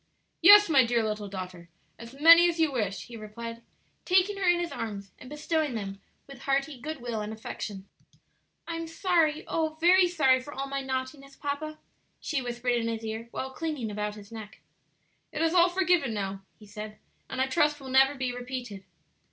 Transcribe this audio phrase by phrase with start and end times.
[0.41, 1.69] "Yes, my dear little daughter,
[1.99, 3.61] as many as you wish," he replied,
[4.03, 7.87] taking her in his arms and bestowing them with hearty good will and affection.
[8.67, 11.77] "I'm sorry oh, very sorry for all my naughtiness, papa,"
[12.19, 14.61] she whispered in his ear while clinging about his neck.
[15.31, 16.97] "It is all forgiven now," he said,
[17.29, 18.83] "and I trust will never be repeated."